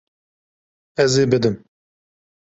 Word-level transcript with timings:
Ez 1.03 1.13
ê 1.23 1.25
bidim. 1.31 1.55